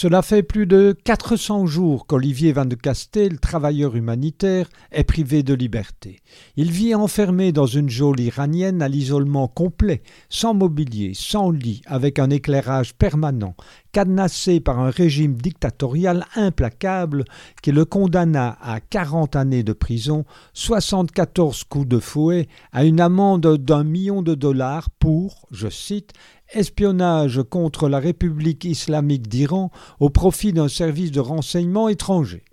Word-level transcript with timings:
Cela 0.00 0.22
fait 0.22 0.44
plus 0.44 0.66
de 0.66 0.96
400 1.02 1.66
jours 1.66 2.06
qu'Olivier 2.06 2.52
Van 2.52 2.66
de 2.66 2.76
Castel, 2.76 3.40
travailleur 3.40 3.96
humanitaire, 3.96 4.68
est 4.92 5.02
privé 5.02 5.42
de 5.42 5.54
liberté. 5.54 6.20
Il 6.54 6.70
vit 6.70 6.94
enfermé 6.94 7.50
dans 7.50 7.66
une 7.66 7.90
geôle 7.90 8.20
iranienne 8.20 8.80
à 8.80 8.86
l'isolement 8.86 9.48
complet, 9.48 10.02
sans 10.28 10.54
mobilier, 10.54 11.14
sans 11.14 11.50
lit, 11.50 11.82
avec 11.84 12.20
un 12.20 12.30
éclairage 12.30 12.94
permanent, 12.94 13.56
cadenassé 13.90 14.60
par 14.60 14.78
un 14.78 14.90
régime 14.90 15.34
dictatorial 15.34 16.26
implacable 16.36 17.24
qui 17.60 17.72
le 17.72 17.84
condamna 17.84 18.56
à 18.62 18.78
40 18.78 19.34
années 19.34 19.64
de 19.64 19.72
prison, 19.72 20.24
74 20.52 21.64
coups 21.64 21.88
de 21.88 21.98
fouet, 21.98 22.46
à 22.70 22.84
une 22.84 23.00
amende 23.00 23.56
d'un 23.56 23.82
million 23.82 24.22
de 24.22 24.36
dollars 24.36 24.90
pour, 24.90 25.48
je 25.50 25.68
cite, 25.68 26.12
espionnage 26.52 27.42
contre 27.42 27.88
la 27.88 27.98
République 27.98 28.64
islamique 28.64 29.28
d'Iran 29.28 29.70
au 30.00 30.10
profit 30.10 30.52
d'un 30.52 30.68
service 30.68 31.10
de 31.10 31.20
renseignement 31.20 31.88
étranger. 31.88 32.44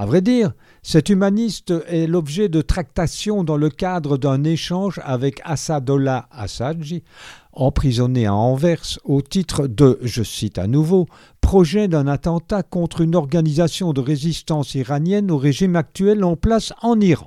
À 0.00 0.06
vrai 0.06 0.22
dire, 0.22 0.52
cet 0.82 1.10
humaniste 1.10 1.74
est 1.86 2.06
l'objet 2.06 2.48
de 2.48 2.62
tractations 2.62 3.44
dans 3.44 3.58
le 3.58 3.68
cadre 3.68 4.16
d'un 4.16 4.44
échange 4.44 4.98
avec 5.04 5.42
Assadollah 5.44 6.26
Assadji, 6.30 7.02
emprisonné 7.52 8.24
à 8.24 8.34
Anvers 8.34 8.98
au 9.04 9.20
titre 9.20 9.66
de, 9.66 9.98
je 10.00 10.22
cite 10.22 10.56
à 10.56 10.66
nouveau, 10.66 11.06
projet 11.42 11.86
d'un 11.86 12.06
attentat 12.06 12.62
contre 12.62 13.02
une 13.02 13.14
organisation 13.14 13.92
de 13.92 14.00
résistance 14.00 14.74
iranienne 14.74 15.30
au 15.30 15.36
régime 15.36 15.76
actuel 15.76 16.24
en 16.24 16.34
place 16.34 16.72
en 16.80 16.98
Iran. 16.98 17.26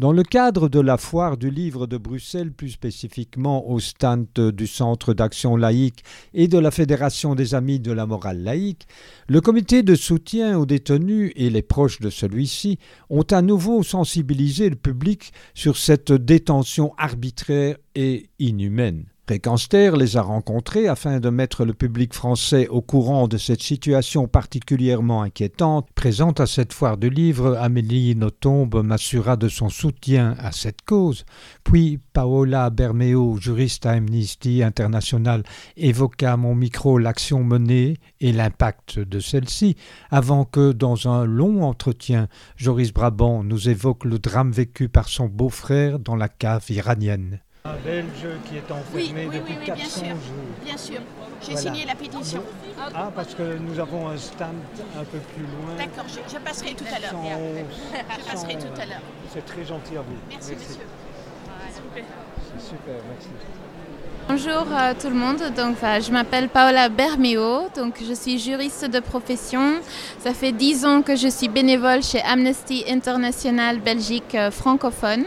Dans 0.00 0.10
le 0.10 0.24
cadre 0.24 0.68
de 0.68 0.80
la 0.80 0.96
foire 0.96 1.36
du 1.36 1.50
livre 1.50 1.86
de 1.86 1.96
Bruxelles, 1.98 2.50
plus 2.50 2.70
spécifiquement 2.70 3.70
au 3.70 3.78
stand 3.78 4.26
du 4.34 4.66
Centre 4.66 5.14
d'action 5.14 5.56
laïque 5.56 6.02
et 6.32 6.48
de 6.48 6.58
la 6.58 6.72
Fédération 6.72 7.36
des 7.36 7.54
Amis 7.54 7.78
de 7.78 7.92
la 7.92 8.04
morale 8.04 8.42
laïque, 8.42 8.88
le 9.28 9.40
comité 9.40 9.84
de 9.84 9.94
soutien 9.94 10.58
aux 10.58 10.66
détenus 10.66 11.30
et 11.36 11.48
les 11.48 11.62
proches 11.62 12.00
de 12.00 12.10
celui-ci 12.10 12.80
ont 13.08 13.22
à 13.30 13.40
nouveau 13.40 13.84
sensibilisé 13.84 14.68
le 14.68 14.74
public 14.74 15.32
sur 15.54 15.76
cette 15.76 16.10
détention 16.10 16.92
arbitraire 16.98 17.76
et 17.94 18.30
inhumaine. 18.40 19.13
Récanster 19.26 19.96
les 19.96 20.18
a 20.18 20.22
rencontrés 20.22 20.86
afin 20.86 21.18
de 21.18 21.30
mettre 21.30 21.64
le 21.64 21.72
public 21.72 22.12
français 22.12 22.68
au 22.68 22.82
courant 22.82 23.26
de 23.26 23.38
cette 23.38 23.62
situation 23.62 24.28
particulièrement 24.28 25.22
inquiétante. 25.22 25.88
Présente 25.94 26.40
à 26.40 26.46
cette 26.46 26.74
foire 26.74 26.98
du 26.98 27.08
livre, 27.08 27.56
Amélie 27.56 28.14
Nothomb 28.16 28.68
m'assura 28.82 29.36
de 29.36 29.48
son 29.48 29.70
soutien 29.70 30.34
à 30.38 30.52
cette 30.52 30.82
cause. 30.82 31.24
Puis 31.64 32.00
Paola 32.12 32.68
Bermeo, 32.68 33.38
juriste 33.38 33.86
à 33.86 33.92
Amnesty 33.92 34.62
International, 34.62 35.42
évoqua 35.78 36.32
à 36.32 36.36
mon 36.36 36.54
micro 36.54 36.98
l'action 36.98 37.42
menée 37.42 37.96
et 38.20 38.30
l'impact 38.30 38.98
de 38.98 39.20
celle-ci, 39.20 39.76
avant 40.10 40.44
que, 40.44 40.72
dans 40.72 41.08
un 41.08 41.24
long 41.24 41.62
entretien, 41.62 42.28
Joris 42.56 42.92
Brabant 42.92 43.42
nous 43.42 43.70
évoque 43.70 44.04
le 44.04 44.18
drame 44.18 44.52
vécu 44.52 44.90
par 44.90 45.08
son 45.08 45.28
beau-frère 45.28 45.98
dans 45.98 46.14
la 46.14 46.28
cave 46.28 46.66
iranienne. 46.68 47.40
Un 47.66 47.76
Belge 47.82 48.26
qui 48.46 48.58
est 48.58 48.70
enfermé 48.70 49.26
oui, 49.26 49.38
depuis 49.38 49.54
oui, 49.54 49.58
oui, 49.60 49.64
400 49.64 49.78
bien 49.78 49.86
sûr. 49.88 50.04
jours. 50.16 50.54
Bien 50.66 50.76
sûr. 50.76 51.00
J'ai 51.40 51.52
Voilà. 51.52 51.60
signé 51.72 51.86
la 51.86 51.94
pétition. 51.94 52.42
Ah, 52.94 53.10
parce 53.16 53.34
que 53.34 53.56
nous 53.56 53.80
avons 53.80 54.06
un 54.10 54.18
stand 54.18 54.56
un 55.00 55.04
peu 55.04 55.16
plus 55.34 55.44
loin. 55.44 55.74
D'accord, 55.78 56.04
je, 56.06 56.18
je 56.30 56.38
passerai 56.40 56.74
tout 56.74 56.84
à 56.94 56.98
l'heure. 57.00 57.14
Je 57.14 58.32
passerai 58.32 58.52
sans- 58.52 58.58
tout 58.58 58.80
à 58.82 58.84
l'heure. 58.84 59.00
C'est 59.32 59.46
très 59.46 59.64
gentil 59.64 59.96
à 59.96 60.02
vous. 60.02 60.12
Merci, 60.30 60.52
monsieur. 60.52 60.84
C'est 61.94 62.66
super, 62.68 62.96
merci. 63.08 63.28
Bonjour 64.28 64.66
euh, 64.76 64.92
tout 65.00 65.08
le 65.08 65.14
monde, 65.14 65.38
donc, 65.56 65.72
enfin, 65.72 66.00
je 66.00 66.10
m'appelle 66.12 66.50
Paola 66.50 66.90
Bermeo, 66.90 67.68
donc 67.74 67.94
je 68.06 68.12
suis 68.12 68.38
juriste 68.38 68.84
de 68.84 69.00
profession. 69.00 69.76
Ça 70.18 70.34
fait 70.34 70.52
10 70.52 70.84
ans 70.84 71.00
que 71.00 71.16
je 71.16 71.28
suis 71.28 71.48
bénévole 71.48 72.02
chez 72.02 72.20
Amnesty 72.22 72.84
International 72.90 73.80
Belgique 73.80 74.34
euh, 74.34 74.50
francophone. 74.50 75.24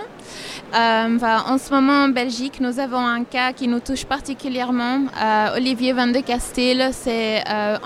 Euh, 0.73 1.17
en 1.47 1.57
ce 1.57 1.73
moment 1.73 2.03
en 2.03 2.09
Belgique, 2.09 2.59
nous 2.59 2.79
avons 2.79 3.05
un 3.05 3.23
cas 3.23 3.53
qui 3.53 3.67
nous 3.67 3.79
touche 3.79 4.05
particulièrement. 4.05 4.99
Euh, 5.21 5.55
Olivier 5.55 5.93
Van 5.93 6.07
de 6.07 6.19
Castel, 6.19 6.91
euh, 7.07 7.77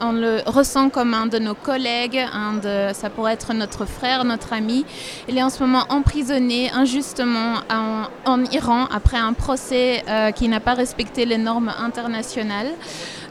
on 0.00 0.12
le 0.12 0.42
ressent 0.46 0.90
comme 0.90 1.14
un 1.14 1.26
de 1.26 1.38
nos 1.38 1.54
collègues, 1.54 2.18
un 2.32 2.54
de, 2.54 2.92
ça 2.92 3.08
pourrait 3.08 3.34
être 3.34 3.54
notre 3.54 3.84
frère, 3.84 4.24
notre 4.24 4.52
ami. 4.52 4.84
Il 5.28 5.38
est 5.38 5.42
en 5.42 5.50
ce 5.50 5.62
moment 5.62 5.84
emprisonné 5.88 6.70
injustement 6.72 7.54
en, 7.70 8.08
en 8.24 8.44
Iran 8.46 8.86
après 8.92 9.18
un 9.18 9.32
procès 9.32 10.04
qui 10.34 10.48
n'a 10.48 10.60
pas 10.60 10.74
respecté 10.74 11.24
les 11.24 11.38
normes 11.38 11.72
internationales. 11.78 12.72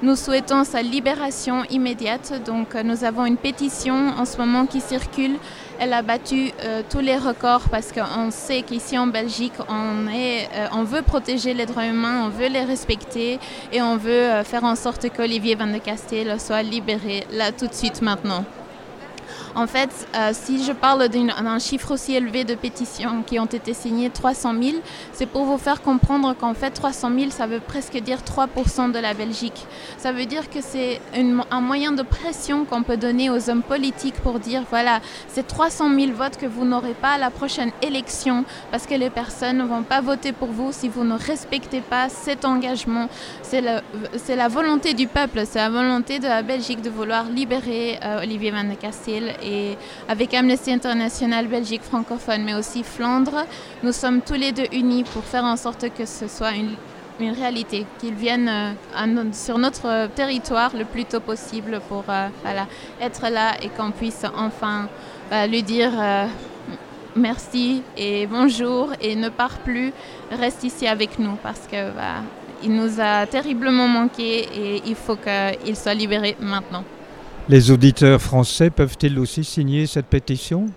Nous 0.01 0.15
souhaitons 0.15 0.63
sa 0.63 0.81
libération 0.81 1.63
immédiate. 1.69 2.41
Donc 2.45 2.75
nous 2.75 3.03
avons 3.03 3.25
une 3.25 3.37
pétition 3.37 4.13
en 4.17 4.25
ce 4.25 4.37
moment 4.37 4.65
qui 4.65 4.81
circule. 4.81 5.37
Elle 5.79 5.93
a 5.93 6.01
battu 6.01 6.51
euh, 6.63 6.81
tous 6.87 6.99
les 6.99 7.17
records 7.17 7.67
parce 7.69 7.91
qu'on 7.91 8.31
sait 8.31 8.61
qu'ici 8.61 8.97
en 8.97 9.07
Belgique, 9.07 9.53
euh, 9.59 10.67
on 10.71 10.83
veut 10.83 11.01
protéger 11.01 11.53
les 11.53 11.65
droits 11.65 11.85
humains, 11.85 12.25
on 12.25 12.29
veut 12.29 12.47
les 12.47 12.63
respecter 12.63 13.39
et 13.71 13.81
on 13.81 13.97
veut 13.97 14.11
euh, 14.11 14.43
faire 14.43 14.63
en 14.63 14.75
sorte 14.75 15.09
qu'Olivier 15.09 15.55
Van 15.55 15.67
de 15.67 15.79
Castel 15.79 16.39
soit 16.39 16.63
libéré 16.63 17.25
là 17.31 17.51
tout 17.51 17.67
de 17.67 17.73
suite 17.73 18.01
maintenant. 18.01 18.45
En 19.55 19.67
fait, 19.67 20.07
euh, 20.15 20.31
si 20.33 20.63
je 20.63 20.71
parle 20.71 21.07
d'un 21.09 21.59
chiffre 21.59 21.91
aussi 21.91 22.15
élevé 22.15 22.43
de 22.43 22.55
pétitions 22.55 23.21
qui 23.21 23.39
ont 23.39 23.45
été 23.45 23.73
signées, 23.75 24.09
300 24.09 24.53
000, 24.59 24.77
c'est 25.11 25.27
pour 25.27 25.45
vous 25.45 25.59
faire 25.59 25.83
comprendre 25.83 26.33
qu'en 26.33 26.55
fait, 26.55 26.71
300 26.71 27.11
000, 27.17 27.29
ça 27.29 27.45
veut 27.45 27.59
presque 27.59 27.97
dire 27.97 28.19
3% 28.19 28.91
de 28.91 28.97
la 28.97 29.13
Belgique. 29.13 29.67
Ça 29.97 30.11
veut 30.11 30.25
dire 30.25 30.49
que 30.49 30.59
c'est 30.61 30.99
un 31.51 31.61
moyen 31.61 31.91
de 31.91 32.01
pression 32.01 32.65
qu'on 32.65 32.81
peut 32.81 32.97
donner 32.97 33.29
aux 33.29 33.49
hommes 33.49 33.61
politiques 33.61 34.15
pour 34.15 34.39
dire, 34.39 34.63
voilà, 34.71 35.01
c'est 35.27 35.45
300 35.45 35.93
000 35.93 36.13
votes 36.13 36.37
que 36.37 36.47
vous 36.47 36.65
n'aurez 36.65 36.95
pas 36.95 37.11
à 37.11 37.17
la 37.19 37.29
prochaine 37.29 37.71
élection 37.83 38.45
parce 38.71 38.87
que 38.87 38.95
les 38.95 39.11
personnes 39.11 39.57
ne 39.57 39.63
vont 39.65 39.83
pas 39.83 40.01
voter 40.01 40.31
pour 40.31 40.47
vous 40.47 40.71
si 40.71 40.89
vous 40.89 41.03
ne 41.03 41.17
respectez 41.17 41.81
pas 41.81 42.09
cet 42.09 42.43
engagement. 42.43 43.07
C'est 43.43 43.61
la 43.61 44.47
volonté 44.47 44.95
du 44.95 45.07
peuple, 45.07 45.43
c'est 45.45 45.59
la 45.59 45.69
volonté 45.69 46.17
de 46.17 46.27
la 46.27 46.41
Belgique 46.41 46.81
de 46.81 46.89
vouloir 46.89 47.25
libérer 47.25 47.99
euh, 48.03 48.23
Olivier 48.23 48.49
Van 48.51 48.63
de 48.63 48.73
Castel 48.73 49.35
et 49.43 49.77
avec 50.07 50.33
Amnesty 50.33 50.71
International 50.71 51.47
Belgique 51.47 51.83
francophone, 51.83 52.43
mais 52.43 52.53
aussi 52.53 52.83
Flandre, 52.83 53.45
nous 53.83 53.91
sommes 53.91 54.21
tous 54.21 54.33
les 54.33 54.51
deux 54.51 54.67
unis 54.71 55.03
pour 55.03 55.23
faire 55.23 55.43
en 55.43 55.57
sorte 55.57 55.85
que 55.93 56.05
ce 56.05 56.27
soit 56.27 56.51
une, 56.51 56.75
réalité, 57.19 57.85
qu'il 57.99 58.15
vienne 58.15 58.49
euh, 58.49 59.31
sur 59.31 59.57
notre 59.57 60.07
territoire 60.07 60.71
le 60.75 60.83
plus 60.83 61.05
tôt 61.05 61.21
possible 61.21 61.79
pour 61.87 62.03
euh, 62.09 62.27
être 62.99 63.29
là 63.29 63.53
et 63.61 63.69
qu'on 63.69 63.91
puisse 63.91 64.25
enfin 64.35 64.89
euh, 65.31 65.47
lui 65.47 65.63
dire 65.63 65.91
euh, 65.97 66.27
merci 67.15 67.81
et 67.97 68.27
bonjour 68.27 68.91
et 68.99 69.15
ne 69.15 69.29
part 69.29 69.59
plus, 69.59 69.93
reste 70.31 70.63
ici 70.63 70.85
avec 70.85 71.17
nous 71.17 71.35
parce 71.41 71.61
que 71.71 71.91
bah, 71.91 72.23
il 72.61 72.73
nous 72.75 72.99
a 72.99 73.25
terriblement 73.25 73.87
manqué 73.87 74.47
et 74.53 74.81
il 74.85 74.95
faut 74.95 75.15
qu'il 75.17 75.75
soit 75.75 75.93
libéré 75.93 76.35
maintenant. 76.39 76.83
Les 77.49 77.71
auditeurs 77.71 78.21
français 78.21 78.69
peuvent-ils 78.69 79.19
aussi 79.19 79.43
signer 79.43 79.85
cette 79.85 80.05
pétition? 80.05 80.67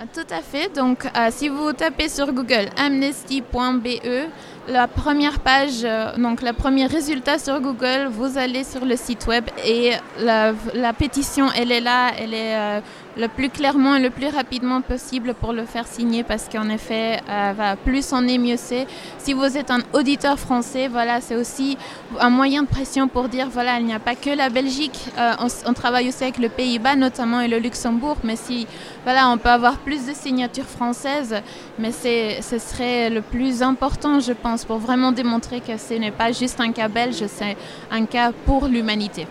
Ah, 0.00 0.04
Tout 0.14 0.32
à 0.32 0.42
fait. 0.42 0.72
Donc, 0.72 1.04
euh, 1.04 1.28
si 1.30 1.48
vous 1.48 1.72
tapez 1.72 2.08
sur 2.08 2.32
Google 2.32 2.68
amnesty.be, 2.76 4.28
la 4.68 4.86
première 4.86 5.40
page, 5.40 5.80
euh, 5.82 6.16
donc 6.16 6.40
le 6.40 6.52
premier 6.52 6.86
résultat 6.86 7.38
sur 7.38 7.60
Google, 7.60 8.08
vous 8.12 8.38
allez 8.38 8.62
sur 8.62 8.84
le 8.84 8.94
site 8.94 9.26
web 9.26 9.44
et 9.66 9.94
la, 10.20 10.92
pétition, 10.92 11.48
elle 11.56 11.72
est 11.72 11.80
là, 11.80 12.12
elle 12.16 12.32
est 12.32 12.54
euh, 12.54 12.80
le 13.18 13.26
plus 13.26 13.50
clairement 13.50 13.96
et 13.96 14.00
le 14.00 14.10
plus 14.10 14.28
rapidement 14.28 14.80
possible 14.80 15.34
pour 15.34 15.52
le 15.52 15.64
faire 15.64 15.86
signer 15.86 16.22
parce 16.22 16.48
qu'en 16.48 16.68
effet, 16.68 17.18
euh, 17.28 17.74
plus 17.84 18.12
on 18.12 18.26
est, 18.28 18.38
mieux 18.38 18.56
c'est. 18.56 18.86
Si 19.18 19.32
vous 19.32 19.56
êtes 19.56 19.72
un 19.72 19.80
auditeur 19.92 20.38
français, 20.38 20.86
voilà, 20.86 21.20
c'est 21.20 21.34
aussi 21.34 21.76
un 22.20 22.30
moyen 22.30 22.62
de 22.62 22.68
pression 22.68 23.08
pour 23.08 23.28
dire 23.28 23.48
voilà, 23.50 23.80
il 23.80 23.86
n'y 23.86 23.92
a 23.92 23.98
pas 23.98 24.14
que 24.14 24.30
la 24.30 24.50
Belgique, 24.50 24.98
euh, 25.18 25.32
on 25.66 25.72
travaille 25.72 26.08
aussi 26.08 26.22
avec 26.22 26.38
le 26.38 26.48
Pays-Bas 26.48 26.94
notamment 26.94 27.40
et 27.40 27.48
le 27.48 27.58
Luxembourg, 27.58 28.18
mais 28.22 28.36
si 28.36 28.68
voilà, 29.02 29.28
on 29.30 29.36
peut 29.36 29.48
avoir 29.48 29.78
plus 29.78 30.06
de 30.06 30.12
signatures 30.12 30.64
françaises, 30.64 31.34
mais 31.78 31.90
c'est, 31.90 32.40
ce 32.40 32.58
serait 32.58 33.10
le 33.10 33.20
plus 33.20 33.62
important, 33.62 34.20
je 34.20 34.32
pense, 34.32 34.64
pour 34.64 34.78
vraiment 34.78 35.10
démontrer 35.10 35.60
que 35.60 35.76
ce 35.76 35.94
n'est 35.94 36.12
pas 36.12 36.30
juste 36.30 36.60
un 36.60 36.70
cas 36.70 36.88
belge, 36.88 37.24
c'est 37.26 37.56
un 37.90 38.04
cas 38.06 38.30
pour 38.46 38.68
l'humanité. 38.68 39.26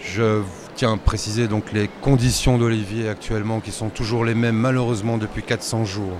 Je 0.00 0.40
tiens 0.76 0.92
à 0.92 0.96
préciser 0.98 1.48
donc 1.48 1.72
les 1.72 1.88
conditions 2.02 2.58
d'Olivier 2.58 3.08
actuellement 3.08 3.60
qui 3.60 3.72
sont 3.72 3.88
toujours 3.88 4.26
les 4.26 4.34
mêmes 4.34 4.56
malheureusement 4.56 5.16
depuis 5.16 5.42
400 5.42 5.86
jours 5.86 6.18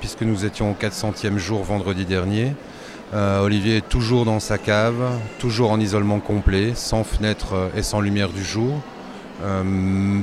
puisque 0.00 0.22
nous 0.22 0.46
étions 0.46 0.70
au 0.70 0.74
400e 0.74 1.36
jour 1.36 1.62
vendredi 1.62 2.06
dernier. 2.06 2.54
Euh, 3.12 3.42
Olivier 3.42 3.76
est 3.76 3.88
toujours 3.88 4.24
dans 4.24 4.40
sa 4.40 4.56
cave, 4.56 4.96
toujours 5.38 5.70
en 5.70 5.78
isolement 5.78 6.18
complet, 6.20 6.72
sans 6.74 7.04
fenêtre 7.04 7.52
euh, 7.52 7.68
et 7.76 7.82
sans 7.82 8.00
lumière 8.00 8.30
du 8.30 8.42
jour. 8.42 8.80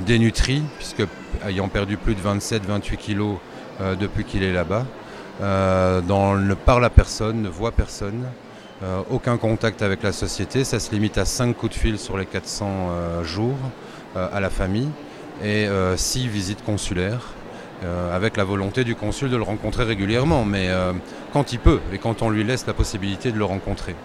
dénutri, 0.08 0.64
puisque 0.78 1.04
ayant 1.48 1.68
perdu 1.68 1.98
plus 1.98 2.16
de 2.16 2.22
27-28 2.22 2.98
kilos 2.98 3.38
depuis 4.00 4.24
qu'il 4.24 4.44
est 4.44 4.54
là-bas, 4.54 4.86
ne 5.42 6.54
parle 6.54 6.86
à 6.86 6.90
personne, 6.90 7.42
ne 7.42 7.50
voit 7.50 7.72
personne, 7.72 8.26
aucun 9.10 9.38
contact 9.38 9.82
avec 9.82 10.04
la 10.04 10.12
société, 10.12 10.64
ça 10.64 10.80
se 10.80 10.92
limite 10.92 11.18
à 11.18 11.26
5 11.26 11.56
coups 11.56 11.74
de 11.74 11.80
fil 11.80 11.98
sur 11.98 12.18
les 12.18 12.26
400 12.26 13.24
jours 13.24 13.58
à 14.16 14.40
la 14.40 14.50
famille 14.50 14.90
et 15.44 15.68
6 15.96 16.28
visites 16.28 16.64
consulaires. 16.64 17.34
avec 18.14 18.38
la 18.38 18.44
volonté 18.44 18.84
du 18.84 18.96
consul 18.96 19.30
de 19.30 19.38
le 19.38 19.44
rencontrer 19.44 19.84
régulièrement, 19.84 20.46
mais 20.46 20.70
quand 21.34 21.54
il 21.54 21.60
peut 21.60 21.80
et 21.92 21.98
quand 21.98 22.22
on 22.22 22.30
lui 22.30 22.44
laisse 22.44 22.68
la 22.68 22.74
possibilité 22.74 23.32
de 23.32 23.38
le 23.38 23.46
rencontrer. 23.46 23.96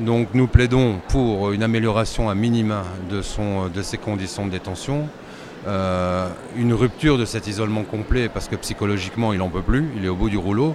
Donc 0.00 0.28
nous 0.32 0.46
plaidons 0.46 0.98
pour 1.08 1.52
une 1.52 1.62
amélioration 1.62 2.30
à 2.30 2.34
minima 2.34 2.84
de, 3.10 3.22
de 3.68 3.82
ses 3.82 3.98
conditions 3.98 4.46
de 4.46 4.50
détention, 4.50 5.08
euh, 5.66 6.26
une 6.56 6.72
rupture 6.72 7.18
de 7.18 7.26
cet 7.26 7.46
isolement 7.46 7.82
complet 7.82 8.30
parce 8.30 8.48
que 8.48 8.56
psychologiquement 8.56 9.34
il 9.34 9.40
n'en 9.40 9.50
peut 9.50 9.60
plus, 9.60 9.84
il 9.96 10.06
est 10.06 10.08
au 10.08 10.16
bout 10.16 10.30
du 10.30 10.38
rouleau. 10.38 10.74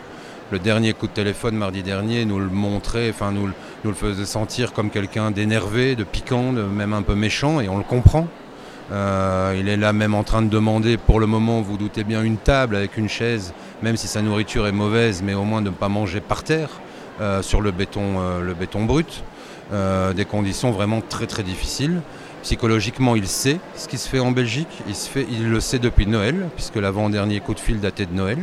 Le 0.52 0.60
dernier 0.60 0.94
coup 0.94 1.08
de 1.08 1.12
téléphone 1.12 1.56
mardi 1.56 1.82
dernier 1.82 2.24
nous 2.24 2.38
le 2.38 2.50
montrait, 2.50 3.10
enfin 3.10 3.32
nous, 3.32 3.50
nous 3.84 3.90
le 3.90 3.96
faisait 3.96 4.26
sentir 4.26 4.74
comme 4.74 4.92
quelqu'un 4.92 5.32
d'énervé, 5.32 5.96
de 5.96 6.04
piquant, 6.04 6.52
même 6.52 6.94
un 6.94 7.02
peu 7.02 7.16
méchant 7.16 7.62
et 7.62 7.68
on 7.68 7.80
le 7.80 7.84
comprend. 7.84 8.28
Euh, 8.92 9.58
il 9.60 9.68
est 9.68 9.76
là 9.76 9.92
même 9.92 10.14
en 10.14 10.24
train 10.24 10.44
de 10.44 10.48
demander 10.48 10.98
pour 10.98 11.20
le 11.20 11.26
moment, 11.26 11.62
vous 11.62 11.78
doutez 11.78 12.04
bien, 12.04 12.22
une 12.22 12.38
table 12.38 12.76
avec 12.76 12.96
une 12.96 13.10
chaise, 13.10 13.56
même 13.82 13.98
si 13.98 14.08
sa 14.08 14.22
nourriture 14.22 14.68
est 14.68 14.72
mauvaise, 14.72 15.24
mais 15.24 15.34
au 15.34 15.46
moins 15.46 15.64
de 15.64 15.72
ne 15.72 15.76
pas 15.76 15.90
manger 15.90 16.22
par 16.22 16.44
terre. 16.44 16.70
Euh, 17.22 17.42
sur 17.42 17.62
le 17.62 17.72
béton, 17.72 18.20
euh, 18.20 18.42
le 18.42 18.54
béton 18.54 18.86
brut, 18.86 19.24
des 20.16 20.26
conditions 20.26 20.70
vraiment 20.70 21.02
très 21.02 21.26
très 21.26 21.42
difficiles. 21.42 22.02
Psychologiquement, 22.44 23.16
il 23.16 23.28
sait 23.28 23.58
ce 23.76 23.88
qui 23.88 23.98
se 23.98 24.08
fait 24.08 24.20
en 24.20 24.30
Belgique, 24.32 24.84
il, 24.88 24.94
il 25.32 25.50
le 25.50 25.60
sait 25.60 25.80
depuis 25.80 26.06
Noël, 26.06 26.50
puisque 26.56 26.76
l'avant-dernier 26.76 27.40
coup 27.40 27.56
de 27.56 27.60
fil 27.60 27.80
datait 27.80 28.06
de 28.06 28.14
Noël. 28.14 28.38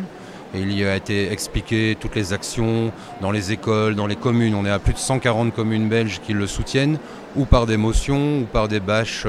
Il 0.54 0.76
y 0.76 0.84
a 0.84 0.96
été 0.96 1.32
expliqué 1.32 1.96
toutes 1.98 2.14
les 2.14 2.32
actions 2.32 2.92
dans 3.20 3.30
les 3.30 3.52
écoles, 3.52 3.94
dans 3.94 4.06
les 4.06 4.16
communes. 4.16 4.54
On 4.54 4.66
est 4.66 4.70
à 4.70 4.78
plus 4.78 4.92
de 4.92 4.98
140 4.98 5.54
communes 5.54 5.88
belges 5.88 6.20
qui 6.24 6.34
le 6.34 6.46
soutiennent, 6.46 6.98
ou 7.36 7.46
par 7.46 7.66
des 7.66 7.78
motions, 7.78 8.40
ou 8.40 8.44
par 8.44 8.68
des 8.68 8.80
bâches 8.80 9.26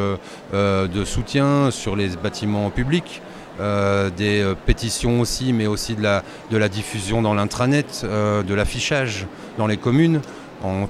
de 0.52 1.06
soutien 1.06 1.72
sur 1.72 1.96
les 1.96 2.10
bâtiments 2.10 2.70
publics. 2.70 3.22
Euh, 3.60 4.10
des 4.10 4.42
euh, 4.42 4.56
pétitions 4.56 5.20
aussi, 5.20 5.54
mais 5.54 5.68
aussi 5.68 5.96
de 5.96 6.02
la, 6.02 6.70
diffusion 6.70 7.22
dans 7.22 7.36
l'intranet, 7.36 8.02
euh, 8.04 8.42
de 8.42 8.56
l'affichage 8.56 9.28
dans 9.60 9.68
les 9.68 9.78
communes, 9.78 10.22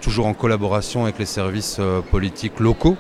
toujours 0.02 0.28
en 0.28 0.34
collaboration 0.34 1.04
avec 1.04 1.18
les 1.18 1.26
services 1.26 1.82
politiques 2.12 2.60
locaux. 2.60 2.96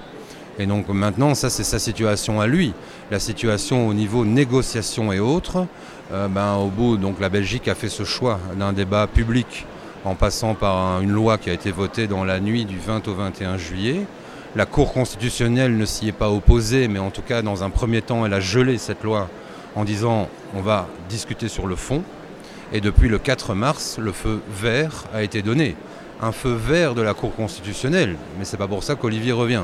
Et 0.59 0.65
donc 0.65 0.87
maintenant, 0.89 1.33
ça 1.35 1.49
c'est 1.49 1.63
sa 1.63 1.79
situation 1.79 2.39
à 2.39 2.47
lui. 2.47 2.73
La 3.11 3.19
situation 3.19 3.87
au 3.87 3.93
niveau 3.93 4.25
négociation 4.25 5.11
et 5.11 5.19
autres, 5.19 5.65
ben, 6.11 6.55
au 6.55 6.67
bout, 6.67 6.97
donc 6.97 7.19
la 7.19 7.29
Belgique 7.29 7.67
a 7.67 7.75
fait 7.75 7.89
ce 7.89 8.03
choix 8.03 8.39
d'un 8.55 8.71
débat 8.71 9.07
public 9.07 9.65
en 10.05 10.15
passant 10.15 10.53
par 10.53 11.01
une 11.01 11.11
loi 11.11 11.37
qui 11.37 11.49
a 11.49 11.53
été 11.53 11.71
votée 11.71 12.07
dans 12.07 12.23
la 12.23 12.39
nuit 12.39 12.65
du 12.65 12.77
20 12.77 13.07
au 13.07 13.13
21 13.15 13.57
juillet. 13.57 14.01
La 14.55 14.67
Cour 14.67 14.93
constitutionnelle 14.93 15.75
ne 15.75 15.85
s'y 15.85 16.09
est 16.09 16.11
pas 16.11 16.29
opposée, 16.29 16.87
mais 16.87 16.99
en 16.99 17.09
tout 17.09 17.23
cas, 17.23 17.41
dans 17.41 17.63
un 17.63 17.71
premier 17.71 18.03
temps, 18.03 18.25
elle 18.25 18.33
a 18.33 18.39
gelé 18.39 18.77
cette 18.77 19.03
loi 19.03 19.29
en 19.75 19.83
disant 19.83 20.29
on 20.55 20.61
va 20.61 20.87
discuter 21.09 21.47
sur 21.47 21.65
le 21.65 21.75
fond. 21.75 22.03
Et 22.71 22.81
depuis 22.81 23.09
le 23.09 23.17
4 23.17 23.55
mars, 23.55 23.97
le 23.97 24.11
feu 24.11 24.41
vert 24.49 25.05
a 25.13 25.23
été 25.23 25.41
donné. 25.41 25.75
Un 26.21 26.31
feu 26.31 26.53
vert 26.53 26.93
de 26.93 27.01
la 27.01 27.13
Cour 27.13 27.35
constitutionnelle, 27.35 28.15
mais 28.37 28.45
c'est 28.45 28.57
pas 28.57 28.67
pour 28.67 28.83
ça 28.83 28.95
qu'Olivier 28.95 29.31
revient. 29.31 29.63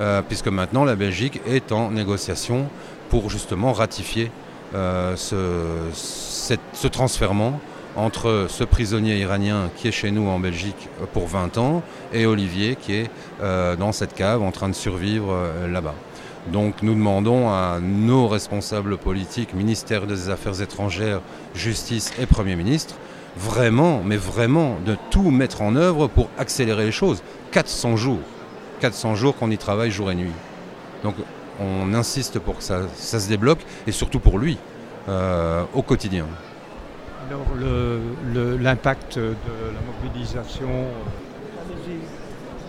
Euh, 0.00 0.22
puisque 0.26 0.48
maintenant 0.48 0.84
la 0.84 0.96
Belgique 0.96 1.42
est 1.46 1.72
en 1.72 1.90
négociation 1.90 2.68
pour 3.10 3.28
justement 3.28 3.74
ratifier 3.74 4.30
euh, 4.74 5.14
ce, 5.14 6.54
ce 6.72 6.88
transfèrement 6.88 7.60
entre 7.96 8.46
ce 8.48 8.64
prisonnier 8.64 9.18
iranien 9.18 9.68
qui 9.76 9.88
est 9.88 9.92
chez 9.92 10.10
nous 10.10 10.26
en 10.28 10.38
Belgique 10.38 10.88
pour 11.12 11.26
20 11.26 11.58
ans 11.58 11.82
et 12.14 12.24
Olivier 12.24 12.76
qui 12.76 12.94
est 12.94 13.10
euh, 13.42 13.76
dans 13.76 13.92
cette 13.92 14.14
cave 14.14 14.42
en 14.42 14.52
train 14.52 14.70
de 14.70 14.74
survivre 14.74 15.36
là-bas. 15.68 15.94
Donc 16.50 16.82
nous 16.82 16.94
demandons 16.94 17.50
à 17.50 17.78
nos 17.82 18.26
responsables 18.26 18.96
politiques, 18.96 19.52
ministère 19.52 20.06
des 20.06 20.30
Affaires 20.30 20.62
étrangères, 20.62 21.20
Justice 21.54 22.12
et 22.18 22.24
Premier 22.24 22.56
ministre, 22.56 22.94
vraiment, 23.36 24.00
mais 24.02 24.16
vraiment, 24.16 24.78
de 24.86 24.96
tout 25.10 25.30
mettre 25.30 25.60
en 25.60 25.76
œuvre 25.76 26.06
pour 26.06 26.30
accélérer 26.38 26.86
les 26.86 26.92
choses. 26.92 27.22
400 27.52 27.96
jours. 27.96 28.20
400 28.80 29.14
jours 29.14 29.36
qu'on 29.36 29.50
y 29.50 29.58
travaille 29.58 29.90
jour 29.90 30.10
et 30.10 30.14
nuit. 30.14 30.32
Donc 31.04 31.14
on 31.60 31.92
insiste 31.94 32.38
pour 32.38 32.58
que 32.58 32.62
ça, 32.62 32.80
se 32.96 33.28
débloque 33.28 33.60
et 33.86 33.92
surtout 33.92 34.18
pour 34.18 34.38
lui, 34.38 34.58
euh, 35.08 35.62
au 35.74 35.82
quotidien. 35.82 36.26
Alors 37.28 37.46
l'impact 38.60 39.18
de 39.18 39.34
la 39.74 40.08
mobilisation 40.08 40.68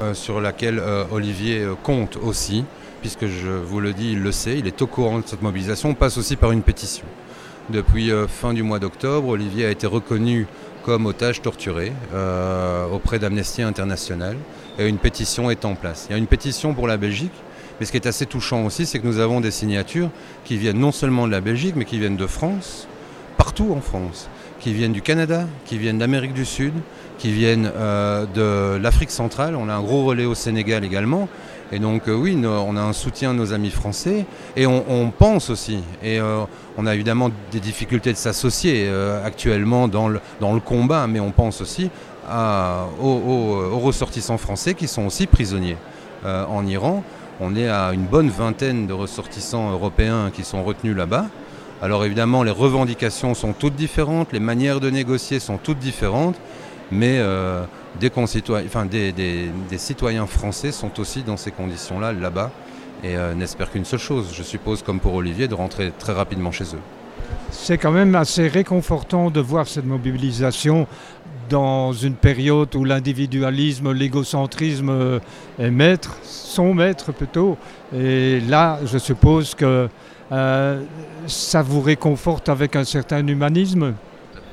euh, 0.01 0.13
sur 0.13 0.41
laquelle 0.41 0.79
euh, 0.79 1.05
Olivier 1.11 1.67
compte 1.83 2.17
aussi 2.17 2.65
puisque 3.01 3.25
je 3.25 3.49
vous 3.49 3.79
le 3.79 3.93
dis, 3.93 4.11
il 4.13 4.21
le 4.21 4.31
sait, 4.31 4.59
il 4.59 4.67
est 4.67 4.81
au 4.81 4.87
courant 4.87 5.19
de 5.19 5.23
cette 5.25 5.41
mobilisation. 5.41 5.89
On 5.89 5.93
passe 5.95 6.17
aussi 6.17 6.35
par 6.35 6.51
une 6.51 6.61
pétition. 6.61 7.05
Depuis 7.69 8.11
euh, 8.11 8.27
fin 8.27 8.53
du 8.53 8.63
mois 8.63 8.79
d'octobre, 8.79 9.29
Olivier 9.29 9.65
a 9.65 9.71
été 9.71 9.87
reconnu 9.87 10.47
comme 10.83 11.05
otage 11.05 11.41
torturé 11.41 11.93
euh, 12.13 12.87
auprès 12.87 13.19
d'Amnesty 13.19 13.61
International 13.61 14.35
et 14.79 14.87
une 14.87 14.97
pétition 14.97 15.51
est 15.51 15.65
en 15.65 15.75
place. 15.75 16.07
Il 16.09 16.13
y 16.13 16.15
a 16.15 16.17
une 16.17 16.27
pétition 16.27 16.73
pour 16.73 16.87
la 16.87 16.97
Belgique, 16.97 17.33
mais 17.79 17.85
ce 17.85 17.91
qui 17.91 17.97
est 17.97 18.07
assez 18.07 18.25
touchant 18.25 18.65
aussi, 18.65 18.85
c'est 18.85 18.99
que 18.99 19.07
nous 19.07 19.19
avons 19.19 19.41
des 19.41 19.51
signatures 19.51 20.09
qui 20.45 20.57
viennent 20.57 20.79
non 20.79 20.91
seulement 20.91 21.27
de 21.27 21.31
la 21.31 21.41
Belgique, 21.41 21.75
mais 21.75 21.85
qui 21.85 21.99
viennent 21.99 22.17
de 22.17 22.27
France, 22.27 22.87
partout 23.37 23.73
en 23.75 23.81
France, 23.81 24.29
qui 24.59 24.73
viennent 24.73 24.93
du 24.93 25.01
Canada, 25.01 25.47
qui 25.65 25.77
viennent 25.77 25.97
d'Amérique 25.97 26.33
du 26.33 26.45
Sud, 26.45 26.73
qui 27.17 27.31
viennent 27.31 27.71
euh, 27.75 28.25
de 28.25 28.81
l'Afrique 28.81 29.11
centrale. 29.11 29.55
On 29.55 29.69
a 29.69 29.73
un 29.73 29.81
gros 29.81 30.05
relais 30.05 30.25
au 30.25 30.35
Sénégal 30.35 30.83
également. 30.83 31.27
Et 31.71 31.79
donc 31.79 32.07
euh, 32.07 32.13
oui, 32.13 32.37
on 32.45 32.75
a 32.75 32.81
un 32.81 32.93
soutien 32.93 33.33
de 33.33 33.39
nos 33.39 33.53
amis 33.53 33.69
français 33.69 34.25
et 34.57 34.67
on, 34.67 35.11
pense 35.17 35.49
aussi, 35.49 35.79
et 36.03 36.19
euh, 36.19 36.41
on 36.77 36.85
a 36.85 36.93
évidemment 36.93 37.29
des 37.51 37.61
difficultés 37.61 38.11
de 38.11 38.17
s'associer 38.17 38.85
euh, 38.87 39.25
actuellement 39.25 39.87
dans 39.87 40.09
le, 40.09 40.19
dans 40.41 40.53
le 40.53 40.59
combat, 40.59 41.07
mais 41.07 41.21
on 41.21 41.31
pense 41.31 41.61
aussi 41.61 41.89
aux, 43.01 43.79
ressortissants 43.79 44.37
français 44.37 44.73
qui 44.73 44.87
sont 44.87 45.05
aussi 45.05 45.27
prisonniers 45.27 45.77
en 46.23 46.65
Iran. 46.65 47.03
On 47.41 47.55
est 47.55 47.67
à 47.67 47.91
une 47.93 48.05
bonne 48.05 48.29
vingtaine 48.29 48.85
de 48.87 48.93
ressortissants 48.93 49.71
européens 49.71 50.29
qui 50.31 50.43
sont 50.43 50.63
retenus 50.63 50.95
là-bas. 50.95 51.25
Alors 51.81 52.05
évidemment, 52.05 52.43
les 52.43 52.51
revendications 52.51 53.33
sont 53.33 53.53
toutes 53.53 53.75
différentes, 53.75 54.31
les 54.31 54.39
manières 54.39 54.79
de 54.79 54.89
négocier 54.89 55.39
sont 55.39 55.57
toutes 55.57 55.79
différentes, 55.79 56.35
mais 56.91 57.21
des, 57.99 58.11
enfin, 58.15 58.85
des, 58.85 59.77
citoyens 59.77 60.25
français 60.25 60.71
sont 60.71 60.99
aussi 60.99 61.23
dans 61.23 61.37
ces 61.37 61.51
conditions-là, 61.51 62.13
là-bas, 62.13 62.51
et 63.03 63.15
euh, 63.15 63.33
n'espèrent 63.33 63.71
qu'une 63.71 63.85
seule 63.85 63.99
chose, 63.99 64.31
je 64.33 64.43
suppose, 64.43 64.83
comme 64.83 64.99
pour 64.99 65.15
Olivier, 65.15 65.47
de 65.47 65.55
rentrer 65.55 65.91
très 65.97 66.13
rapidement 66.13 66.51
chez 66.51 66.65
eux. 66.65 66.81
C'est 67.49 67.77
quand 67.77 67.91
même 67.91 68.15
assez 68.15 68.47
réconfortant 68.47 69.29
de 69.29 69.39
voir 69.39 69.67
cette 69.67 69.85
mobilisation 69.85 70.87
dans 71.49 71.91
une 71.91 72.13
période 72.13 72.73
où 72.75 72.85
l'individualisme, 72.85 73.91
l'égocentrisme 73.91 74.89
euh, 74.89 75.19
est 75.59 75.71
maître, 75.71 76.17
sont 76.23 76.73
maîtres 76.73 77.11
plutôt. 77.11 77.57
Et 77.93 78.39
là, 78.41 78.79
je 78.85 78.97
suppose 78.97 79.53
que 79.53 79.89
euh, 80.31 80.81
ça 81.27 81.61
vous 81.61 81.81
réconforte 81.81 82.47
avec 82.47 82.75
un 82.77 82.85
certain 82.85 83.25
humanisme? 83.27 83.93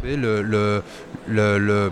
Le, 0.03 0.43
le, 0.43 0.83
le, 1.29 1.91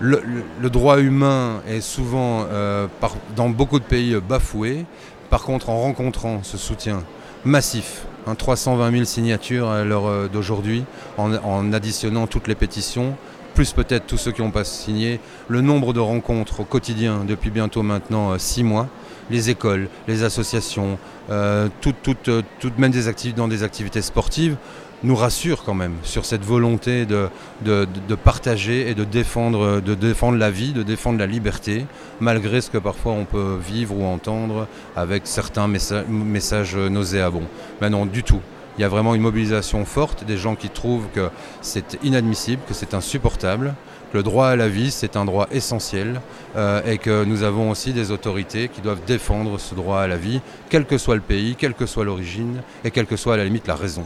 le, 0.00 0.70
droit 0.70 1.00
humain 1.00 1.62
est 1.68 1.80
souvent, 1.80 2.46
euh, 2.50 2.86
dans 3.34 3.48
beaucoup 3.48 3.78
de 3.78 3.84
pays, 3.84 4.16
bafoué. 4.16 4.84
Par 5.30 5.42
contre, 5.42 5.70
en 5.70 5.80
rencontrant 5.80 6.42
ce 6.42 6.58
soutien 6.58 7.02
massif, 7.44 8.06
320 8.36 8.90
000 8.90 9.04
signatures 9.04 9.68
à 9.68 9.84
l'heure 9.84 10.06
euh, 10.06 10.28
d'aujourd'hui, 10.28 10.84
en, 11.16 11.72
additionnant 11.72 12.26
toutes 12.26 12.48
les 12.48 12.54
pétitions, 12.54 13.16
plus 13.54 13.72
peut-être 13.72 14.06
tous 14.06 14.18
ceux 14.18 14.32
qui 14.32 14.42
n'ont 14.42 14.50
pas 14.50 14.64
signé, 14.64 15.20
le 15.48 15.60
nombre 15.60 15.92
de 15.92 16.00
rencontres 16.00 16.60
au 16.60 16.64
quotidien 16.64 17.24
depuis 17.26 17.50
bientôt 17.50 17.82
maintenant 17.82 18.38
6 18.38 18.60
euh, 18.60 18.64
mois, 18.64 18.88
les 19.30 19.50
écoles, 19.50 19.88
les 20.06 20.22
associations, 20.22 20.98
toutes, 21.80 22.78
même 22.78 22.92
des 22.92 23.32
dans 23.32 23.48
des 23.48 23.64
activités 23.64 24.02
sportives, 24.02 24.56
nous 25.02 25.16
rassure 25.16 25.64
quand 25.64 25.74
même 25.74 25.94
sur 26.02 26.24
cette 26.24 26.44
volonté 26.44 27.06
de, 27.06 27.28
partager 28.24 28.88
et 28.90 28.94
de 28.94 29.04
défendre, 29.04 29.80
de 29.80 29.94
défendre 29.94 30.38
la 30.38 30.50
vie, 30.50 30.72
de 30.72 30.82
défendre 30.82 31.18
la 31.18 31.26
liberté, 31.26 31.86
malgré 32.20 32.60
ce 32.60 32.70
que 32.70 32.78
parfois 32.78 33.12
on 33.12 33.24
peut 33.24 33.58
vivre 33.60 33.96
ou 33.96 34.04
entendre 34.04 34.66
avec 34.96 35.26
certains 35.26 35.68
messages 35.68 36.76
nauséabonds. 36.76 37.46
Mais 37.80 37.90
non, 37.90 38.06
du 38.06 38.22
tout. 38.22 38.40
Il 38.78 38.82
y 38.82 38.84
a 38.84 38.88
vraiment 38.88 39.14
une 39.14 39.22
mobilisation 39.22 39.86
forte 39.86 40.24
des 40.24 40.36
gens 40.36 40.54
qui 40.54 40.68
trouvent 40.68 41.06
que 41.14 41.30
c'est 41.62 41.98
inadmissible, 42.02 42.60
que 42.68 42.74
c'est 42.74 42.92
insupportable, 42.92 43.74
que 44.12 44.18
le 44.18 44.22
droit 44.22 44.48
à 44.48 44.56
la 44.56 44.68
vie, 44.68 44.90
c'est 44.90 45.16
un 45.16 45.24
droit 45.24 45.48
essentiel 45.50 46.20
euh, 46.56 46.82
et 46.84 46.98
que 46.98 47.24
nous 47.24 47.42
avons 47.42 47.70
aussi 47.70 47.94
des 47.94 48.10
autorités 48.10 48.68
qui 48.68 48.82
doivent 48.82 49.04
défendre 49.06 49.58
ce 49.58 49.74
droit 49.74 50.00
à 50.00 50.06
la 50.06 50.18
vie, 50.18 50.42
quel 50.68 50.84
que 50.84 50.98
soit 50.98 51.14
le 51.14 51.22
pays, 51.22 51.56
quelle 51.56 51.72
que 51.72 51.86
soit 51.86 52.04
l'origine 52.04 52.62
et 52.84 52.90
quelle 52.90 53.06
que 53.06 53.16
soit 53.16 53.34
à 53.34 53.36
la 53.38 53.44
limite 53.44 53.66
la 53.66 53.76
raison. 53.76 54.04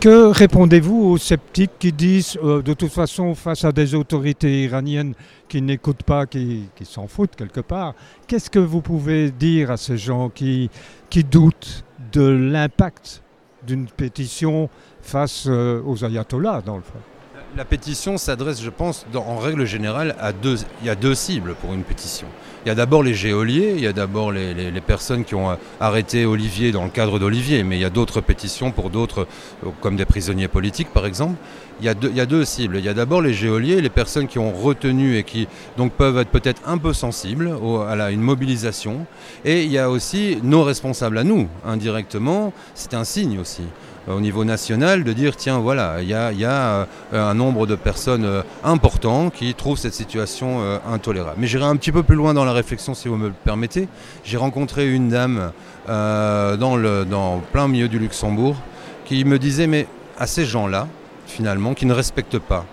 Que 0.00 0.30
répondez-vous 0.30 1.06
aux 1.06 1.18
sceptiques 1.18 1.72
qui 1.80 1.92
disent, 1.92 2.38
euh, 2.44 2.62
de 2.62 2.72
toute 2.72 2.92
façon, 2.92 3.34
face 3.34 3.64
à 3.64 3.72
des 3.72 3.96
autorités 3.96 4.62
iraniennes 4.62 5.12
qui 5.48 5.60
n'écoutent 5.60 6.04
pas, 6.04 6.24
qui, 6.24 6.68
s'en 6.84 7.08
foutent 7.08 7.34
quelque 7.34 7.60
part, 7.60 7.94
qu'est-ce 8.28 8.48
que 8.48 8.60
vous 8.60 8.80
pouvez 8.80 9.32
dire 9.32 9.72
à 9.72 9.76
ces 9.76 9.98
gens 9.98 10.28
qui, 10.28 10.70
qui 11.10 11.24
doutent 11.24 11.82
de 12.12 12.22
l'impact 12.22 13.24
d'une 13.66 13.86
pétition 13.86 14.70
face 15.02 15.46
euh, 15.48 15.82
aux 15.84 16.04
ayatollahs, 16.04 16.62
dans 16.64 16.76
le 16.76 16.82
fond? 16.82 17.17
La 17.56 17.64
pétition 17.64 18.18
s'adresse, 18.18 18.62
je 18.62 18.70
pense, 18.70 19.06
en 19.14 19.38
règle 19.38 19.64
générale, 19.64 20.14
à 20.20 20.32
deux. 20.32 20.58
Il 20.82 20.86
y 20.86 20.90
a 20.90 20.94
deux 20.94 21.14
cibles 21.14 21.54
pour 21.54 21.72
une 21.72 21.82
pétition. 21.82 22.28
Il 22.64 22.68
y 22.68 22.70
a 22.70 22.74
d'abord 22.74 23.02
les 23.02 23.14
géoliers, 23.14 23.72
il 23.76 23.82
y 23.82 23.86
a 23.86 23.92
d'abord 23.92 24.32
les, 24.32 24.80
personnes 24.86 25.24
qui 25.24 25.34
ont 25.34 25.56
arrêté 25.80 26.26
Olivier 26.26 26.72
dans 26.72 26.84
le 26.84 26.90
cadre 26.90 27.18
d'Olivier, 27.18 27.64
mais 27.64 27.76
il 27.76 27.80
y 27.80 27.84
a 27.84 27.90
d'autres 27.90 28.20
pétitions 28.20 28.70
pour 28.70 28.90
d'autres, 28.90 29.26
euh, 29.64 29.70
comme 29.80 29.96
des 29.96 30.04
prisonniers 30.04 30.48
politiques 30.48 30.92
par 30.92 31.06
exemple. 31.06 31.36
Il 31.80 31.86
y, 31.86 31.88
a 31.88 31.94
deux, 32.26 32.44
cibles. 32.44 32.78
Il 32.78 32.84
y 32.84 32.88
a 32.88 32.94
d'abord 32.94 33.22
les 33.22 33.32
géoliers, 33.32 33.80
les 33.80 33.88
personnes 33.88 34.26
qui 34.26 34.40
ont 34.40 34.52
retenu 34.52 35.16
et 35.16 35.22
qui 35.22 35.46
donc 35.76 35.92
peuvent 35.92 36.18
être 36.18 36.28
peut-être 36.28 36.60
un 36.66 36.76
peu 36.76 36.92
sensibles 36.92 37.52
à 37.88 38.10
une 38.10 38.20
mobilisation. 38.20 39.06
Et 39.44 39.62
il 39.62 39.70
y 39.70 39.78
a 39.78 39.88
aussi 39.88 40.38
nos 40.42 40.64
responsables 40.64 41.18
à 41.18 41.22
nous, 41.22 41.48
indirectement. 41.64 42.52
C'est 42.74 42.94
un 42.94 43.04
signe 43.04 43.38
aussi 43.38 43.62
au 44.08 44.20
niveau 44.20 44.44
national 44.44 45.04
de 45.04 45.12
dire 45.12 45.36
tiens 45.36 45.58
voilà 45.58 46.02
il 46.02 46.08
y 46.08 46.14
a, 46.14 46.32
y 46.32 46.44
a, 46.44 46.86
euh, 47.12 47.30
un 47.30 47.34
nombre 47.34 47.66
de 47.66 47.74
personnes 47.74 48.24
euh, 48.24 48.42
importants 48.64 49.30
qui 49.30 49.54
trouvent 49.54 49.78
cette 49.78 49.94
situation 49.94 50.60
euh, 50.60 50.78
intolérable. 50.90 51.36
Mais 51.38 51.46
j'irai 51.46 51.64
un 51.64 51.76
petit 51.76 51.92
peu 51.92 52.02
plus 52.02 52.16
loin 52.16 52.34
dans 52.34 52.44
la 52.44 52.52
réflexion 52.52 52.94
si 52.94 53.08
vous 53.08 53.16
me 53.16 53.28
le 53.28 53.34
permettez. 53.44 53.88
J'ai 54.24 54.36
rencontré 54.36 54.92
une 54.92 55.08
dame 55.08 55.52
euh, 55.88 56.56
dans, 56.56 56.76
le, 56.76 57.04
dans 57.04 57.40
plein 57.52 57.68
milieu 57.68 57.88
du 57.88 57.98
Luxembourg 57.98 58.56
qui 59.04 59.24
me 59.24 59.38
disait 59.38 59.66
mais 59.66 59.86
à 60.18 60.26
ces 60.26 60.44
gens-là 60.44 60.88
finalement 61.26 61.74
qui 61.74 61.86
ne 61.86 61.92
respectent 61.92 62.38
pas 62.38 62.64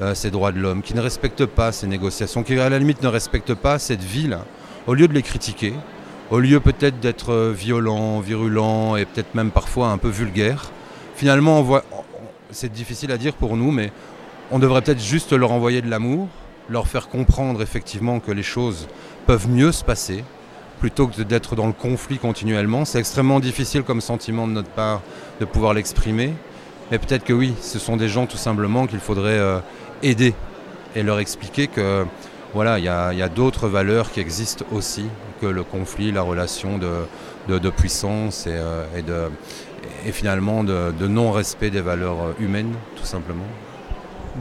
euh, 0.00 0.14
ces 0.14 0.30
droits 0.30 0.52
de 0.52 0.58
l'homme, 0.58 0.82
qui 0.82 0.94
ne 0.94 1.00
respectent 1.00 1.46
pas 1.46 1.70
ces 1.70 1.86
négociations, 1.86 2.42
qui 2.42 2.58
à 2.58 2.68
la 2.70 2.78
limite 2.78 3.02
ne 3.02 3.08
respectent 3.08 3.54
pas 3.54 3.78
cette 3.78 4.02
ville, 4.02 4.38
au 4.86 4.94
lieu 4.94 5.06
de 5.06 5.12
les 5.12 5.22
critiquer, 5.22 5.74
au 6.30 6.40
lieu 6.40 6.60
peut-être 6.60 6.98
d'être 6.98 7.30
euh, 7.32 7.52
violent, 7.52 8.20
virulent 8.20 8.96
et 8.96 9.04
peut-être 9.04 9.34
même 9.34 9.50
parfois 9.50 9.88
un 9.88 9.98
peu 9.98 10.08
vulgaire, 10.08 10.70
finalement, 11.14 11.64
c'est 12.50 12.72
difficile 12.72 13.12
à 13.12 13.18
dire 13.18 13.34
pour 13.34 13.56
nous, 13.56 13.70
mais 13.70 13.90
on 14.50 14.58
devrait 14.58 14.82
peut-être 14.82 15.02
juste 15.02 15.32
leur 15.32 15.52
envoyer 15.52 15.82
de 15.82 15.90
l'amour, 15.90 16.28
leur 16.68 16.86
faire 16.86 17.08
comprendre 17.08 17.62
effectivement 17.62 18.20
que 18.20 18.30
les 18.30 18.42
choses 18.42 18.88
peuvent 19.26 19.48
mieux 19.48 19.72
se 19.72 19.84
passer, 19.84 20.24
plutôt 20.80 21.06
que 21.06 21.22
d'être 21.22 21.54
dans 21.56 21.66
le 21.66 21.72
conflit 21.72 22.18
continuellement. 22.18 22.84
C'est 22.84 22.98
extrêmement 22.98 23.40
difficile 23.40 23.82
comme 23.82 24.00
sentiment 24.00 24.46
de 24.46 24.52
notre 24.52 24.70
part 24.70 25.00
de 25.40 25.44
pouvoir 25.44 25.74
l'exprimer, 25.74 26.34
mais 26.90 26.98
peut-être 26.98 27.24
que 27.24 27.32
oui, 27.32 27.54
ce 27.60 27.78
sont 27.78 27.96
des 27.96 28.08
gens 28.08 28.26
tout 28.26 28.36
simplement 28.36 28.86
qu'il 28.86 29.00
faudrait 29.00 29.38
euh, 29.38 29.58
aider 30.02 30.34
et 30.94 31.02
leur 31.02 31.18
expliquer 31.20 31.66
que 31.66 32.04
voilà, 32.52 32.78
il 32.78 32.84
y 32.84 32.88
a, 32.88 33.28
d'autres 33.30 33.66
valeurs 33.66 34.10
qui 34.10 34.20
existent 34.20 34.66
aussi 34.72 35.06
que 35.40 35.46
le 35.46 35.62
conflit, 35.62 36.12
la 36.12 36.20
relation 36.20 36.76
de, 36.76 37.70
puissance 37.70 38.46
et, 38.46 38.50
euh, 38.52 38.84
et 38.94 39.00
de, 39.00 39.30
et 40.06 40.12
finalement 40.12 40.64
de, 40.64 41.06
non-respect 41.06 41.70
des 41.70 41.80
valeurs 41.80 42.20
euh, 42.20 42.44
humaines, 42.44 42.72
tout 42.96 43.04
simplement. 43.04 43.44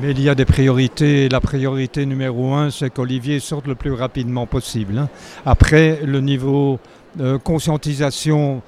Mais 0.02 0.12
il 0.12 0.22
y 0.22 0.30
a 0.30 0.36
des 0.36 0.46
priorités. 0.46 1.28
La 1.30 1.42
priorité 1.42 2.06
numéro 2.06 2.54
un, 2.54 2.72
c'est 2.72 2.90
qu'Olivier 2.90 3.40
sorte 3.40 3.68
le 3.68 3.76
plus 3.76 3.92
rapidement 3.92 4.48
possible. 4.48 4.98
hein. 4.98 5.10
Après, 5.46 6.00
le 6.06 6.22
niveau 6.22 6.80
de 7.16 7.38
conscientisation 7.38 8.62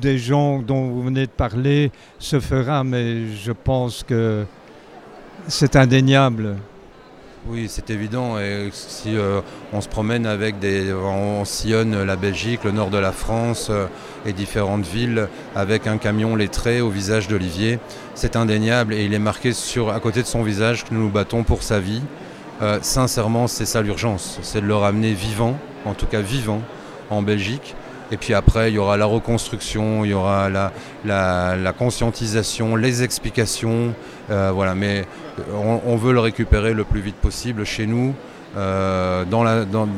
des 0.00 0.18
gens 0.18 0.60
dont 0.60 0.88
vous 0.88 1.02
venez 1.02 1.26
de 1.26 1.30
parler 1.30 1.90
se 2.18 2.40
fera, 2.40 2.84
mais 2.84 3.28
je 3.28 3.52
pense 3.52 4.04
que 4.04 4.44
c'est 5.48 5.76
indéniable. 5.76 6.56
Oui, 7.46 7.66
c'est 7.70 7.88
évident. 7.88 8.38
Et 8.38 8.68
si 8.72 9.16
euh, 9.16 9.40
on 9.72 9.80
se 9.80 9.88
promène 9.88 10.26
avec 10.26 10.58
des, 10.58 10.92
on 10.92 11.46
sillonne 11.46 12.02
la 12.02 12.16
Belgique, 12.16 12.64
le 12.64 12.70
nord 12.70 12.90
de 12.90 12.98
la 12.98 13.12
France 13.12 13.68
euh, 13.70 13.86
et 14.26 14.34
différentes 14.34 14.86
villes 14.86 15.26
avec 15.56 15.86
un 15.86 15.96
camion 15.96 16.36
lettré 16.36 16.82
au 16.82 16.90
visage 16.90 17.28
d'Olivier, 17.28 17.78
c'est 18.14 18.36
indéniable 18.36 18.92
et 18.92 19.06
il 19.06 19.14
est 19.14 19.18
marqué 19.18 19.52
à 19.90 20.00
côté 20.00 20.20
de 20.20 20.26
son 20.26 20.42
visage 20.42 20.84
que 20.84 20.92
nous 20.92 21.00
nous 21.00 21.10
battons 21.10 21.42
pour 21.42 21.62
sa 21.62 21.80
vie. 21.80 22.02
Euh, 22.60 22.78
sincèrement, 22.82 23.46
c'est 23.48 23.64
ça 23.64 23.80
l'urgence, 23.80 24.38
c'est 24.42 24.60
de 24.60 24.66
le 24.66 24.76
ramener 24.76 25.14
vivant, 25.14 25.58
en 25.86 25.94
tout 25.94 26.06
cas 26.06 26.20
vivant, 26.20 26.60
en 27.08 27.22
Belgique. 27.22 27.74
Et 28.12 28.16
puis 28.16 28.34
après, 28.34 28.70
il 28.70 28.74
y 28.74 28.78
aura 28.78 28.96
la 28.96 29.06
reconstruction, 29.06 30.04
il 30.04 30.10
y 30.10 30.14
aura 30.14 30.48
la, 30.48 30.72
la- 31.04 31.56
la 31.56 31.72
conscientisation, 31.72 32.74
les 32.76 33.02
explications. 33.02 33.94
euh, 34.30 34.50
voilà, 34.54 34.74
mais 34.74 35.04
on, 35.54 35.80
on 35.86 35.96
veut 35.96 36.12
le 36.12 36.20
récupérer 36.20 36.72
le 36.74 36.84
plus 36.84 37.00
vite 37.00 37.16
possible 37.16 37.64
chez 37.64 37.86
nous, 37.86 38.14
euh, 38.56 39.24
dans 39.24 39.42
la- 39.44 39.64
dans- 39.64 39.88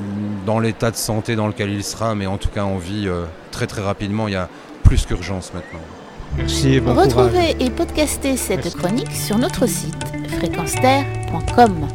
dans 0.47 0.59
l'état 0.59 0.91
de 0.91 0.97
santé 0.97 1.37
dans 1.37 1.47
lequel 1.47 1.71
il 1.71 1.83
sera, 1.85 2.15
mais 2.15 2.27
en 2.27 2.37
tout 2.39 2.49
cas 2.51 2.65
en 2.65 2.77
vie 2.77 3.05
euh, 3.09 3.25
très 3.51 3.67
très 3.67 3.83
rapidement. 3.83 4.29
Il 4.29 4.33
y 4.35 4.37
a 4.37 4.49
plus 4.85 5.07
qu'urgence 5.07 5.53
maintenant. 5.55 5.81
Merci 6.37 6.75
et 6.75 6.81
bon 6.81 6.95
courage. 6.95 7.07
Retrouvez 7.13 7.57
et 7.61 7.71
podcastez 7.71 8.37
cette 8.37 8.75
chronique 8.75 9.13
sur 9.13 9.39
notre 9.39 9.67
site 9.67 10.03
fréquenceterre.com. 10.39 11.89